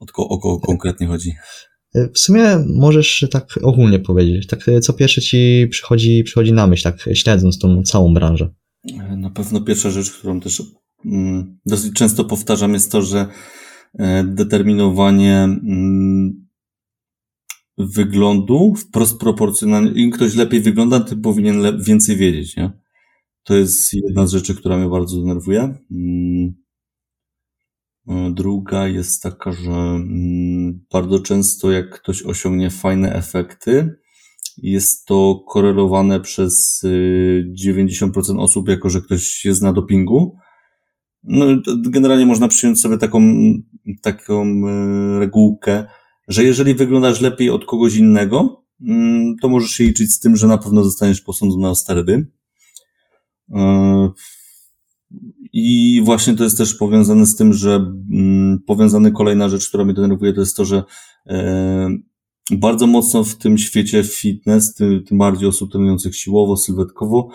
[0.00, 1.34] o kogo, o kogo konkretnie chodzi?
[1.96, 4.46] Y, w sumie możesz tak ogólnie powiedzieć.
[4.46, 8.54] Tak, co pierwsze ci przychodzi, przychodzi na myśl, tak śledząc tą całą branżę?
[9.16, 10.62] Na pewno pierwsza rzecz, którą też
[11.04, 13.26] mm, dosyć często powtarzam, jest to, że
[14.24, 16.45] determinowanie mm,
[17.78, 20.02] wyglądu wprost proporcjonalnie.
[20.02, 22.70] Im ktoś lepiej wygląda, tym powinien więcej wiedzieć, nie?
[23.44, 25.60] To jest jedna z rzeczy, która mnie bardzo denerwuje.
[25.90, 26.54] Mm.
[28.08, 33.96] E, druga jest taka, że mm, bardzo często jak ktoś osiągnie fajne efekty,
[34.56, 40.36] jest to korelowane przez 90% y, osób, jako że ktoś jest na dopingu,
[41.22, 43.22] no, generalnie można przyjąć sobie taką,
[44.02, 45.86] taką e, regułkę,
[46.28, 50.46] że jeżeli wyglądasz lepiej od kogoś innego, mm, to możesz się liczyć z tym, że
[50.46, 52.26] na pewno zostaniesz posądzony o sterydy.
[53.54, 54.10] E,
[55.52, 59.94] I właśnie to jest też powiązane z tym, że mm, powiązany kolejna rzecz, która mnie
[59.94, 60.84] denerwuje, to jest to, że
[61.26, 61.96] e,
[62.50, 67.28] bardzo mocno w tym świecie fitness, tym, bardziej osób trenujących siłowo, sylwetkowo,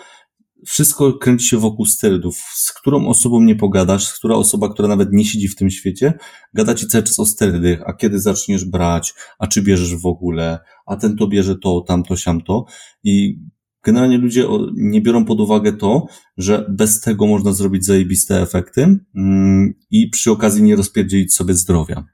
[0.66, 2.36] wszystko kręci się wokół sterydów.
[2.54, 6.18] Z którą osobą nie pogadasz, która osoba, która nawet nie siedzi w tym świecie,
[6.54, 10.58] gada ci cały czas o sterydach, a kiedy zaczniesz brać, a czy bierzesz w ogóle,
[10.86, 12.64] a ten to bierze to, tamto, siamto.
[13.04, 13.38] I
[13.82, 19.74] generalnie ludzie nie biorą pod uwagę to, że bez tego można zrobić zajebiste efekty mm,
[19.90, 22.04] i przy okazji nie rozpierdzielić sobie zdrowia.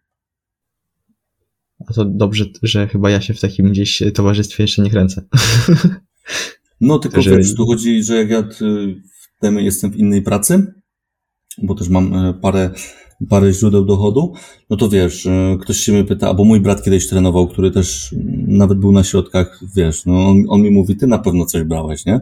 [1.89, 5.23] A to dobrze, że chyba ja się w takim gdzieś towarzystwie jeszcze nie kręcę.
[6.81, 7.37] No tylko że...
[7.37, 8.49] wiesz, tu chodzi, że jak ja
[9.43, 10.73] y, jestem w innej pracy,
[11.63, 12.71] bo też mam e, parę,
[13.29, 14.33] parę źródeł dochodu,
[14.71, 18.15] no to wiesz, e, ktoś się mnie pyta, albo mój brat kiedyś trenował, który też
[18.47, 22.07] nawet był na środkach, wiesz, no on, on mi mówi, ty na pewno coś brałeś,
[22.07, 22.21] nie?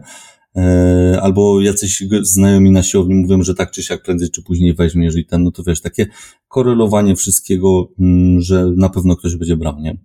[0.55, 5.05] E, albo jacyś znajomi na siłowni mówią, że tak czy siak prędzej czy później weźmie,
[5.05, 6.07] jeżeli ten, no to wiesz, takie
[6.47, 9.97] korelowanie wszystkiego, mm, że na pewno ktoś będzie brał, nie?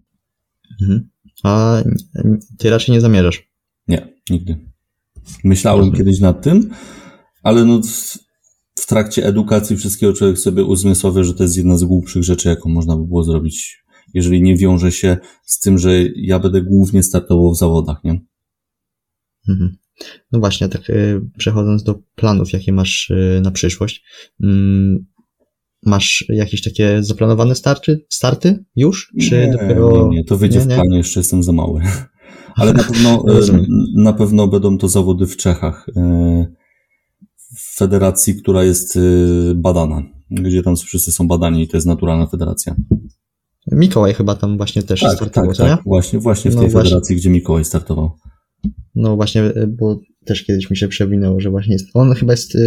[0.82, 1.08] Mhm.
[1.42, 1.82] A
[2.58, 3.51] ty raczej nie zamierzasz?
[3.88, 4.58] Nie, nigdy.
[5.44, 6.70] Myślałem kiedyś nad tym,
[7.42, 7.80] ale no
[8.74, 12.68] w trakcie edukacji wszystkiego człowiek sobie uzmysławia, że to jest jedna z głupszych rzeczy, jaką
[12.68, 17.52] można by było zrobić, jeżeli nie wiąże się z tym, że ja będę głównie startował
[17.52, 18.20] w zawodach, nie?
[19.48, 19.76] Mhm.
[20.32, 24.04] No właśnie, tak y, przechodząc do planów, jakie masz y, na przyszłość,
[24.42, 25.06] mm,
[25.82, 29.12] masz jakieś takie zaplanowane starty, starty już?
[29.20, 30.08] Czy nie, dopiero...
[30.10, 31.82] nie, nie, to wyjdzie nie, w planie, jeszcze jestem za mały.
[32.56, 35.86] Ale na pewno, e, na pewno będą to zawody w Czechach.
[35.96, 36.46] E,
[37.56, 39.00] w federacji, która jest e,
[39.54, 42.74] badana, gdzie tam wszyscy są badani i to jest naturalna federacja.
[43.72, 46.90] Mikołaj chyba tam właśnie też tak, startował, tak, tak, właśnie, właśnie w no tej właśnie.
[46.90, 48.10] federacji, gdzie Mikołaj startował.
[48.94, 52.58] No właśnie, bo też kiedyś mi się przewinęło, że właśnie jest, on chyba jest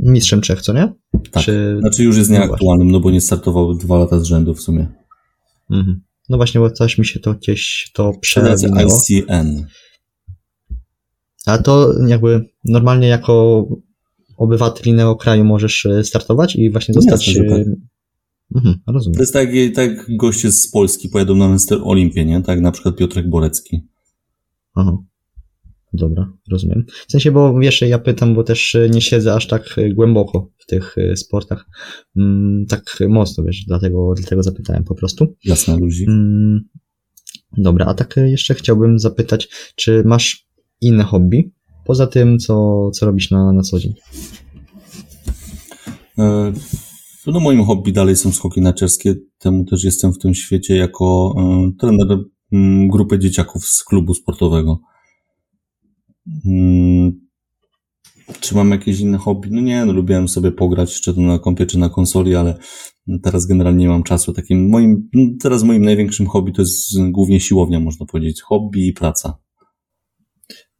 [0.00, 0.92] mistrzem Czech, co nie?
[1.30, 1.76] Tak, Czy...
[1.80, 4.86] znaczy już jest no nieaktualnym, no bo nie startował dwa lata z rzędu w sumie.
[5.70, 6.00] Mhm.
[6.28, 9.00] No właśnie, bo coś mi się to gdzieś to przewinęło.
[9.08, 9.66] ICN.
[11.46, 13.66] A to jakby normalnie jako
[14.36, 17.28] obywatel innego kraju możesz e, startować i właśnie zostać...
[17.28, 17.66] Jasne, tak.
[18.54, 19.14] Mhm, rozumiem.
[19.14, 22.42] To jest tak, tak goście z Polski pojadą na Mister Olimpię, nie?
[22.42, 23.80] Tak na przykład Piotrek Borecki.
[24.74, 24.96] Aha.
[25.94, 26.84] Dobra, rozumiem.
[27.08, 30.98] W sensie, bo wiesz, ja pytam, bo też nie siedzę aż tak głęboko w tych
[30.98, 31.66] e, sportach.
[32.16, 35.34] Mm, tak mocno, wiesz, dlatego, dlatego zapytałem po prostu.
[35.44, 36.04] Jasne, ludzi.
[36.08, 36.64] Mm,
[37.56, 40.48] dobra, a tak jeszcze chciałbym zapytać, czy masz
[40.80, 41.52] inne hobby?
[41.84, 43.94] Poza tym, co, co robisz na, na co dzień?
[46.18, 46.52] E,
[47.26, 49.14] no moim hobby dalej są skoki narciarskie.
[49.38, 52.18] Temu też jestem w tym świecie jako e, trener
[52.52, 54.80] mm, grupy dzieciaków z klubu sportowego.
[56.44, 57.12] Hmm,
[58.40, 59.48] czy mam jakieś inne hobby?
[59.52, 62.54] No nie, no lubiłem sobie pograć, czy to na kompie, czy na konsoli, ale
[63.22, 64.32] teraz generalnie nie mam czasu.
[64.32, 68.42] Takim moim, no teraz moim największym hobby to jest głównie siłownia, można powiedzieć.
[68.42, 69.38] Hobby i praca.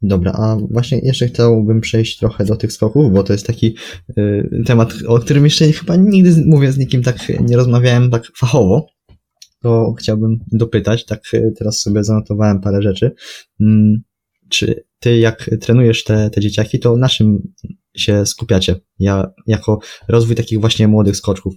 [0.02, 3.74] Dobra, a właśnie jeszcze chciałbym przejść trochę do tych skoków, bo to jest taki
[4.18, 8.86] y, temat, o którym jeszcze chyba nigdy, mówię z nikim tak nie rozmawiałem tak fachowo.
[9.62, 11.22] To chciałbym dopytać, tak
[11.58, 13.14] teraz sobie zanotowałem parę rzeczy.
[13.60, 14.02] Mm,
[14.48, 17.52] czy ty jak trenujesz te, te dzieciaki, to na czym
[17.96, 18.80] się skupiacie?
[18.98, 21.54] Ja, jako rozwój takich właśnie młodych skoczków.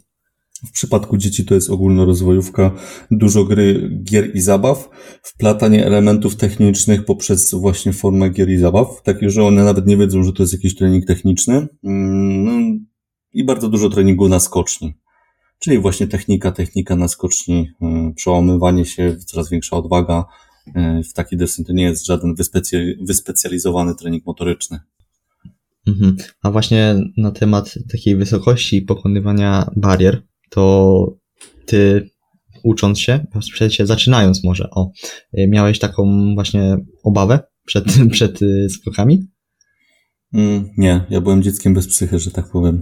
[0.67, 2.71] W przypadku dzieci to jest ogólnorozwojówka,
[3.11, 4.89] dużo gry, gier i zabaw,
[5.23, 10.23] wplatanie elementów technicznych poprzez właśnie formę gier i zabaw, takie, że one nawet nie wiedzą,
[10.23, 11.67] że to jest jakiś trening techniczny.
[11.83, 12.51] Mm, no,
[13.33, 14.93] I bardzo dużo treningu na skoczni.
[15.59, 20.25] Czyli właśnie technika, technika na skoczni, y, przełamywanie się, coraz większa odwaga,
[21.09, 22.35] w taki deseń to nie jest żaden
[23.01, 24.79] wyspecjalizowany trening motoryczny.
[25.87, 26.15] Mhm.
[26.41, 31.17] A właśnie na temat takiej wysokości i pokonywania barier, to
[31.65, 32.09] ty
[32.63, 33.25] ucząc się,
[33.83, 34.91] zaczynając może, o,
[35.33, 39.27] e, miałeś taką właśnie obawę przed, przed e, skokami?
[40.33, 42.81] Mm, nie, ja byłem dzieckiem bez psychy, że tak powiem.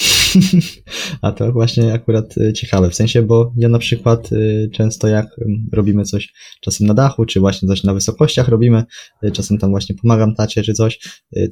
[1.22, 5.26] A to właśnie akurat y, ciekawe, w sensie, bo ja na przykład y, często jak
[5.72, 8.84] robimy coś czasem na dachu, czy właśnie coś na wysokościach robimy,
[9.24, 10.98] y, czasem tam właśnie pomagam tacie, czy coś,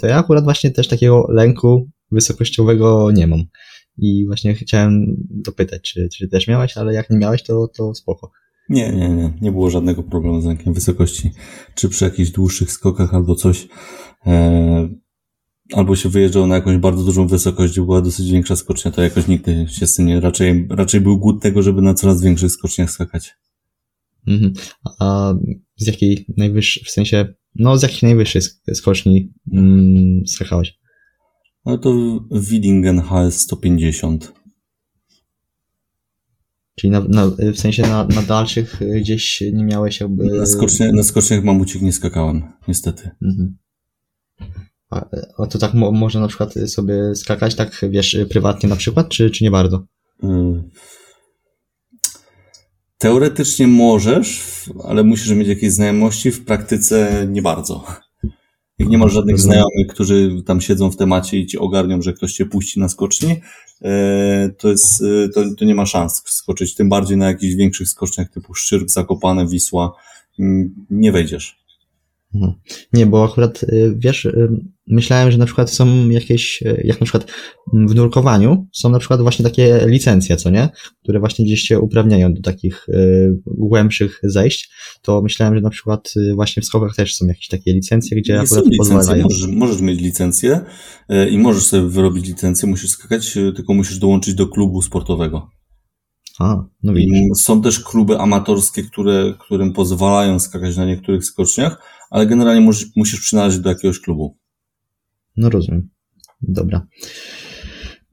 [0.00, 3.44] to ja akurat właśnie też takiego lęku wysokościowego nie mam.
[3.98, 8.30] I właśnie chciałem dopytać, czy, czy też miałeś, ale jak nie miałeś, to, to spoko.
[8.68, 9.32] Nie, nie, nie.
[9.40, 11.30] Nie było żadnego problemu z lękiem wysokości.
[11.74, 13.68] Czy przy jakichś dłuższych skokach albo coś.
[14.26, 14.88] E,
[15.74, 19.28] albo się wyjeżdżał na jakąś bardzo dużą wysokość, gdzie była dosyć większa skocznia, to jakoś
[19.28, 22.90] nigdy się z tym nie, raczej, raczej był głód tego, żeby na coraz większych skoczniach
[22.90, 23.34] skakać.
[24.26, 24.52] Mhm.
[25.00, 25.34] A
[25.76, 28.42] z jakiej najwyższej, w sensie, no z jakich najwyższej
[28.74, 30.78] skoczni mm, skakałeś?
[31.64, 34.32] No to Widingen HS 150.
[36.74, 40.24] Czyli na, na, w sensie na, na dalszych gdzieś nie miałeś jakby...
[40.24, 43.10] Na, skocznie, na skoczniach mamucik nie skakałem, niestety.
[43.22, 43.56] Mhm.
[44.90, 45.04] A,
[45.38, 49.30] a to tak mo, można na przykład sobie skakać, tak wiesz, prywatnie na przykład, czy,
[49.30, 49.84] czy nie bardzo?
[50.24, 50.28] Y
[52.98, 54.42] Teoretycznie możesz,
[54.84, 57.84] ale musisz mieć jakieś znajomości, w praktyce nie bardzo.
[58.78, 62.32] Jak nie masz żadnych znajomych, którzy tam siedzą w temacie i ci ogarnią, że ktoś
[62.32, 63.36] cię puści na skoczni,
[63.82, 66.74] e, to, jest, e, to, to nie ma szans skoczyć.
[66.74, 69.92] Tym bardziej na jakichś większych skoczniach typu Szczyrk, Zakopane, Wisła.
[70.38, 71.58] Mm, nie wejdziesz.
[72.34, 72.52] Mhm.
[72.92, 74.48] Nie, bo akurat y, wiesz, y,
[74.86, 77.32] myślałem, że na przykład są jakieś, y, jak na przykład
[77.72, 80.68] w nurkowaniu są na przykład właśnie takie licencje, co nie?
[81.02, 82.86] Które właśnie gdzieś się uprawniają do takich
[83.46, 84.70] głębszych zejść.
[85.02, 88.40] To myślałem, że na przykład właśnie w skokach też są jakieś takie licencje, gdzie Nie
[88.40, 89.22] akurat licencje, pozwalają.
[89.22, 90.60] Możesz, możesz mieć licencję
[91.30, 95.50] i możesz sobie wyrobić licencję, musisz skakać, tylko musisz dołączyć do klubu sportowego.
[96.38, 97.18] A, no widzisz.
[97.34, 103.20] Są też kluby amatorskie, które, którym pozwalają skakać na niektórych skoczniach, ale generalnie musisz, musisz
[103.20, 104.36] przynależeć do jakiegoś klubu.
[105.36, 105.88] No rozumiem.
[106.42, 106.86] Dobra.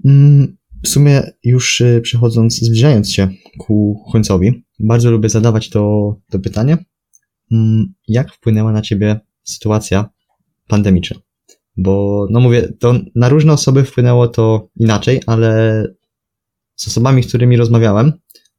[0.05, 6.39] Mm, w sumie już y, przechodząc, zbliżając się ku końcowi, bardzo lubię zadawać to, to
[6.39, 6.77] pytanie.
[7.51, 10.09] Mm, jak wpłynęła na ciebie sytuacja
[10.67, 11.19] pandemiczna?
[11.77, 15.83] Bo, no mówię, to na różne osoby wpłynęło to inaczej, ale
[16.75, 18.13] z osobami, z którymi rozmawiałem,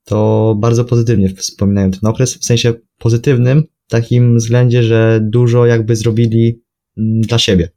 [0.05, 6.63] to bardzo pozytywnie wspominają ten okres, w sensie pozytywnym, takim względzie, że dużo jakby zrobili
[6.99, 7.69] mm, dla siebie,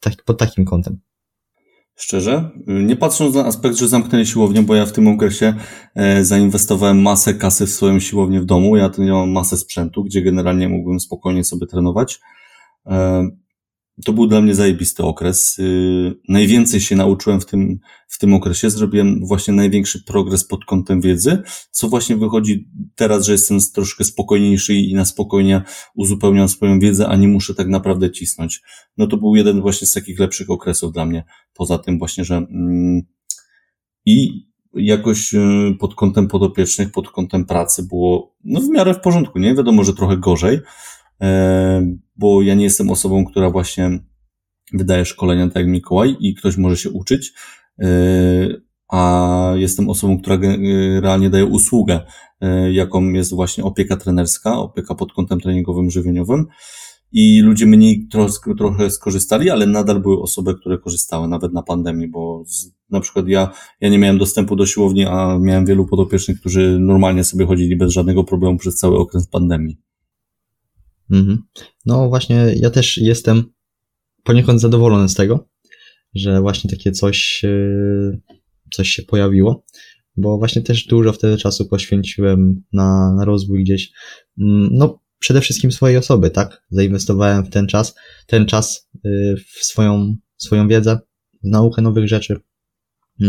[0.00, 1.00] tak, pod takim kątem.
[1.96, 2.50] Szczerze?
[2.66, 5.54] Nie patrząc na aspekt, że zamknęli siłownię, bo ja w tym okresie
[5.94, 8.76] e, zainwestowałem masę kasy w swoją siłownię w domu.
[8.76, 12.20] Ja tu mam masę sprzętu, gdzie generalnie mógłbym spokojnie sobie trenować.
[14.04, 15.58] To był dla mnie zajebisty okres.
[15.58, 17.78] Y, najwięcej się nauczyłem w tym,
[18.08, 18.70] w tym okresie.
[18.70, 24.74] Zrobiłem właśnie największy progres pod kątem wiedzy, co właśnie wychodzi teraz, że jestem troszkę spokojniejszy
[24.74, 25.62] i na spokojnie
[25.94, 28.62] uzupełniam swoją wiedzę, a nie muszę tak naprawdę cisnąć.
[28.96, 31.24] No to był jeden właśnie z takich lepszych okresów dla mnie.
[31.54, 33.02] Poza tym właśnie, że mm,
[34.06, 39.38] i jakoś y, pod kątem podopiecznych, pod kątem pracy było no w miarę w porządku,
[39.38, 39.54] nie?
[39.54, 40.60] Wiadomo, że trochę gorzej,
[41.22, 43.98] E, bo ja nie jestem osobą, która właśnie
[44.72, 47.32] wydaje szkolenia tak jak Mikołaj i ktoś może się uczyć,
[47.78, 47.86] e,
[48.88, 50.38] a jestem osobą, która
[51.00, 52.00] realnie daje usługę,
[52.40, 56.46] e, jaką jest właśnie opieka trenerska, opieka pod kątem treningowym, żywieniowym.
[57.12, 62.08] I ludzie mniej trochę, trochę skorzystali, ale nadal były osoby, które korzystały, nawet na pandemii,
[62.08, 63.50] bo z, na przykład ja,
[63.80, 67.92] ja nie miałem dostępu do siłowni, a miałem wielu podopiecznych, którzy normalnie sobie chodzili bez
[67.92, 69.78] żadnego problemu przez cały okres pandemii.
[71.10, 71.42] Mhm.
[71.86, 73.44] No właśnie, ja też jestem
[74.22, 75.48] poniekąd zadowolony z tego,
[76.14, 78.18] że właśnie takie coś, e,
[78.72, 79.64] coś się pojawiło,
[80.16, 83.92] bo właśnie też dużo wtedy czasu poświęciłem na, na rozwój gdzieś,
[84.38, 86.62] mm, no przede wszystkim swojej osoby, tak?
[86.70, 87.94] Zainwestowałem w ten czas,
[88.26, 90.98] ten czas e, w swoją, swoją wiedzę,
[91.44, 92.40] w naukę nowych rzeczy,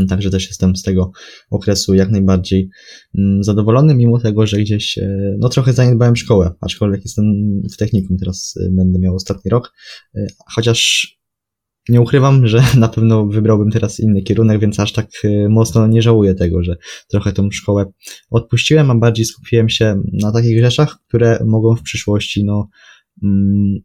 [0.10, 1.12] także też jestem z tego
[1.50, 2.70] okresu jak najbardziej
[3.18, 7.26] mm, zadowolony, mimo tego, że gdzieś, e, no trochę zaniedbałem szkołę, aczkolwiek jestem
[7.74, 9.74] w technikum, teraz e, będę miał ostatni rok,
[10.16, 11.08] e, chociaż
[11.90, 15.08] nie ukrywam, że na pewno wybrałbym teraz inny kierunek, więc aż tak
[15.50, 16.76] mocno nie żałuję tego, że
[17.08, 17.86] trochę tą szkołę
[18.30, 22.70] odpuściłem, a bardziej skupiłem się na takich rzeczach, które mogą w przyszłości, no,
[23.24, 23.80] mm,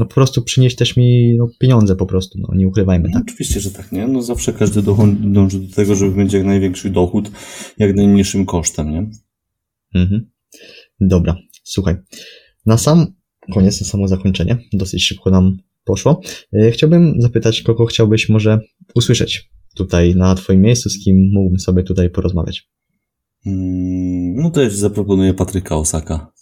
[0.00, 3.14] no po prostu przynieść też mi no, pieniądze po prostu, no nie ukrywajmy, tak?
[3.14, 4.08] No, oczywiście, że tak, nie?
[4.08, 4.82] No zawsze każdy
[5.20, 7.30] dąży do tego, żeby mieć jak największy dochód,
[7.78, 9.10] jak najmniejszym kosztem, nie?
[9.94, 10.30] Mhm.
[11.00, 11.96] Dobra, słuchaj.
[12.66, 13.06] Na sam
[13.54, 16.20] koniec, na samo zakończenie, dosyć szybko nam poszło.
[16.52, 18.60] E, chciałbym zapytać, kogo chciałbyś może
[18.94, 22.68] usłyszeć tutaj na Twoim miejscu, z kim mógłbym sobie tutaj porozmawiać?
[23.46, 26.32] Mm, no to ja zaproponuję Patryka Osaka.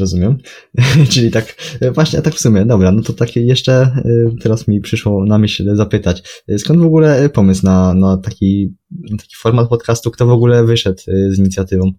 [0.00, 0.38] Rozumiem.
[1.10, 1.56] Czyli tak,
[1.94, 5.76] właśnie tak w sumie, dobra, no to takie jeszcze y, teraz mi przyszło na myśl
[5.76, 8.74] zapytać, y, skąd w ogóle pomysł na, na taki,
[9.10, 11.92] taki format podcastu, kto w ogóle wyszedł z inicjatywą?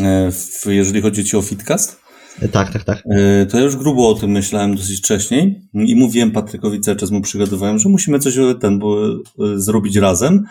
[0.00, 0.30] E,
[0.66, 2.00] jeżeli chodzi ci o Fitcast?
[2.42, 3.02] E, tak, tak, tak.
[3.10, 7.10] E, to ja już grubo o tym myślałem dosyć wcześniej i mówiłem Patrykowi cały czas
[7.10, 8.96] mu przygodowałem, że musimy coś ten, bo,
[9.56, 10.44] zrobić razem,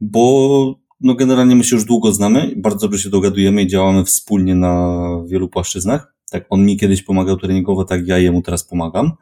[0.00, 4.54] bo no generalnie my się już długo znamy, bardzo dobrze się dogadujemy i działamy wspólnie
[4.54, 6.14] na wielu płaszczyznach.
[6.30, 9.12] Tak, on mi kiedyś pomagał treningowo, tak ja jemu teraz pomagam.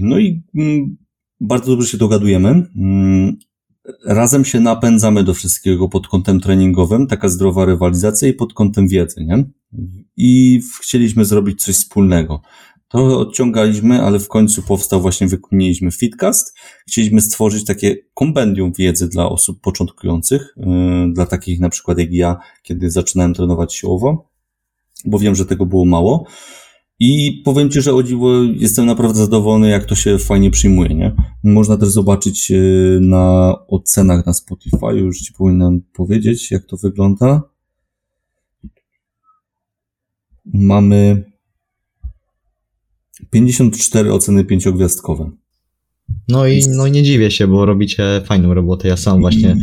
[0.00, 0.96] No i mm,
[1.40, 2.48] bardzo dobrze się dogadujemy.
[2.48, 3.36] Mm,
[4.06, 9.24] razem się napędzamy do wszystkiego pod kątem treningowym, taka zdrowa rywalizacja i pod kątem wiedzy,
[9.24, 9.44] nie?
[10.16, 12.42] I chcieliśmy zrobić coś wspólnego.
[12.90, 16.58] To odciągaliśmy, ale w końcu powstał właśnie, wykminiliśmy Fitcast.
[16.88, 22.36] Chcieliśmy stworzyć takie kompendium wiedzy dla osób początkujących, yy, dla takich na przykład jak ja,
[22.62, 24.28] kiedy zaczynałem trenować siłowo,
[25.04, 26.26] bo wiem, że tego było mało.
[26.98, 31.16] I powiem Ci, że o dziwo jestem naprawdę zadowolony, jak to się fajnie przyjmuje, nie?
[31.44, 37.42] Można też zobaczyć yy, na ocenach na Spotify, już Ci powinienem powiedzieć, jak to wygląda.
[40.44, 41.29] Mamy
[43.30, 45.30] 54 oceny pięciogwiazdkowe.
[46.28, 48.88] No i no nie dziwię się, bo robicie fajną robotę.
[48.88, 49.56] Ja sam właśnie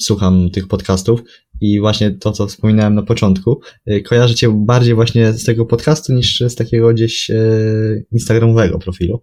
[0.00, 1.22] słucham tych podcastów
[1.60, 6.12] i właśnie to, co wspominałem na początku, y, kojarzę cię bardziej właśnie z tego podcastu
[6.12, 9.22] niż z takiego gdzieś y, instagramowego profilu,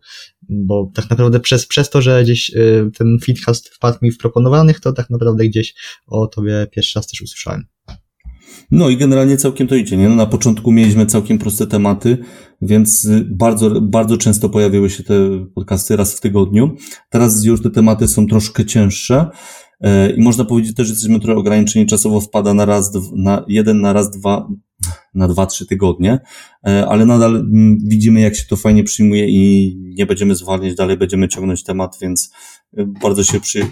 [0.50, 4.80] bo tak naprawdę przez, przez to, że gdzieś y, ten feedcast wpadł mi w proponowanych,
[4.80, 5.76] to tak naprawdę gdzieś
[6.08, 7.66] o tobie pierwszy raz też usłyszałem.
[8.72, 10.10] No i generalnie całkiem to idzie, nie?
[10.10, 12.18] No na początku mieliśmy całkiem proste tematy,
[12.62, 16.76] więc bardzo, bardzo często pojawiły się te podcasty raz w tygodniu.
[17.10, 19.30] Teraz już te tematy są troszkę cięższe,
[19.82, 23.82] E, I można powiedzieć też, że jesteśmy trochę ograniczeni czasowo, wpada na raz, na jeden,
[23.82, 24.48] na raz, dwa,
[25.14, 26.20] na dwa, trzy tygodnie,
[26.68, 30.98] e, ale nadal mm, widzimy, jak się to fajnie przyjmuje i nie będziemy zwalniać dalej,
[30.98, 32.32] będziemy ciągnąć temat, więc
[32.78, 33.68] e, bardzo się przy,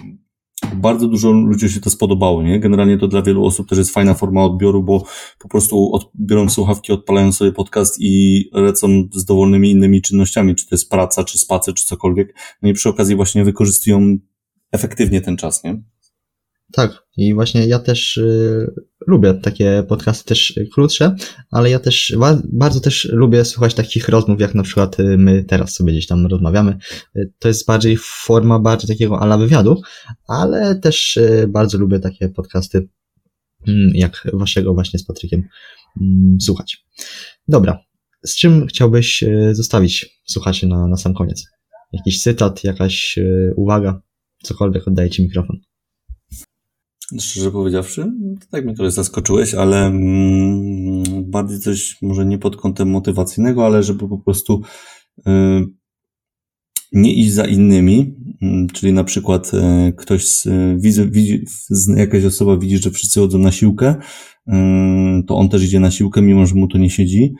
[0.74, 2.60] bardzo dużo ludzi się to spodobało, nie?
[2.60, 5.04] Generalnie to dla wielu osób też jest fajna forma odbioru, bo
[5.38, 10.66] po prostu od, biorą słuchawki, odpalają sobie podcast i lecą z dowolnymi innymi czynnościami, czy
[10.66, 12.34] to jest praca, czy spacer, czy cokolwiek.
[12.62, 14.18] No i przy okazji właśnie wykorzystują
[14.72, 15.82] efektywnie ten czas, nie?
[16.72, 18.74] Tak, i właśnie ja też y,
[19.06, 21.16] lubię takie podcasty też krótsze,
[21.50, 25.74] ale ja też bardzo też lubię słuchać takich rozmów, jak na przykład y, my teraz
[25.74, 26.78] sobie gdzieś tam rozmawiamy.
[27.16, 29.80] Y, to jest bardziej forma bardziej takiego ala wywiadu,
[30.28, 32.88] ale też y, bardzo lubię takie podcasty
[33.68, 35.42] mm, jak waszego właśnie z Patrykiem
[36.00, 36.84] mm, słuchać.
[37.48, 37.78] Dobra,
[38.24, 41.46] z czym chciałbyś zostawić słuchaczy na, na sam koniec?
[41.92, 43.18] Jakiś cytat, jakaś
[43.56, 44.00] uwaga,
[44.42, 45.56] cokolwiek oddaję ci mikrofon.
[47.20, 48.12] Szczerze powiedziawszy,
[48.50, 54.08] tak mnie trochę zaskoczyłeś, ale mm, bardziej coś może nie pod kątem motywacyjnego, ale żeby
[54.08, 54.62] po prostu
[55.18, 55.32] y,
[56.92, 60.48] nie iść za innymi, y, czyli na przykład y, ktoś, z,
[60.82, 61.44] widzi, widzi,
[61.96, 63.94] jakaś osoba widzi, że wszyscy chodzą na siłkę,
[64.48, 64.52] y,
[65.26, 67.34] to on też idzie na siłkę, mimo że mu to nie siedzi.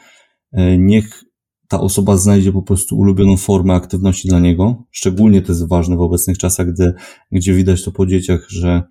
[0.59, 1.25] Y, niech
[1.69, 4.85] ta osoba znajdzie po prostu ulubioną formę aktywności dla niego.
[4.91, 6.95] Szczególnie to jest ważne w obecnych czasach, gdy,
[7.33, 8.83] gdzie widać to po dzieciach, że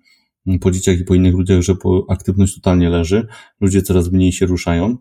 [0.60, 1.76] po dzieciach i po innych ludziach, że
[2.08, 3.26] aktywność totalnie leży,
[3.60, 4.96] ludzie coraz mniej się ruszają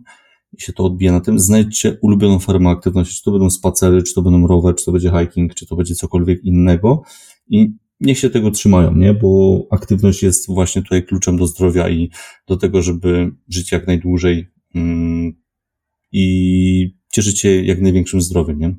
[0.54, 1.40] i się to odbija na tym.
[1.40, 5.12] Znajdźcie ulubioną formę aktywności, czy to będą spacery, czy to będą rower, czy to będzie
[5.20, 7.04] hiking, czy to będzie cokolwiek innego
[7.48, 9.14] i niech się tego trzymają, nie?
[9.14, 12.10] Bo aktywność jest właśnie tutaj kluczem do zdrowia i
[12.48, 15.34] do tego, żeby żyć jak najdłużej mm,
[16.12, 18.76] i cieszyć się jak największym zdrowiem, nie?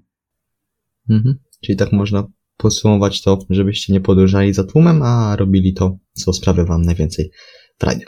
[1.10, 1.38] Mhm.
[1.60, 2.26] Czyli tak można
[2.56, 7.30] podsumować to, żebyście nie podążali za tłumem, a robili to, co sprawia wam najwięcej
[7.78, 8.04] frajdy.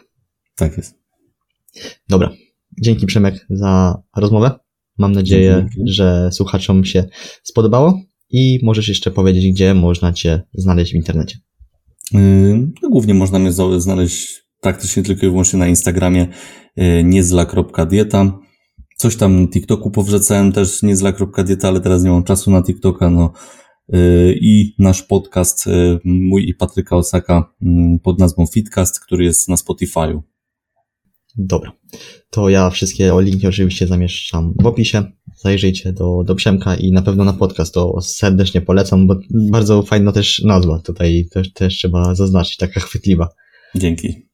[0.56, 0.94] Tak jest.
[2.08, 2.32] Dobra.
[2.82, 4.50] Dzięki Przemek za rozmowę.
[4.98, 5.92] Mam nadzieję, Dzięki.
[5.92, 7.04] że słuchaczom się
[7.42, 11.38] spodobało i możesz jeszcze powiedzieć, gdzie można Cię znaleźć w internecie.
[12.12, 16.26] Yy, no, głównie można mnie znaleźć praktycznie tylko i wyłącznie na Instagramie
[16.76, 18.38] yy, niezla.dieta.
[18.96, 23.32] Coś tam TikToku powrzucałem też niezla.dieta, ale teraz nie mam czasu na TikToka, no
[24.40, 29.54] i nasz podcast, y, mój i Patryka Osaka mm, pod nazwą Fitcast, który jest na
[29.54, 30.20] Spotify'u.
[31.38, 31.72] Dobra,
[32.30, 35.04] to ja wszystkie linki oczywiście zamieszczam w opisie.
[35.36, 40.12] Zajrzyjcie do, do Przemka i na pewno na podcast to serdecznie polecam, bo bardzo fajna
[40.12, 43.28] też nazwa tutaj też, też trzeba zaznaczyć, taka chwytliwa.
[43.74, 44.28] Dzięki.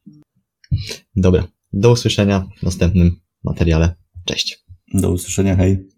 [1.17, 3.95] Dobra, do usłyszenia w następnym materiale.
[4.25, 4.65] Cześć.
[4.95, 5.94] Do usłyszenia, hej.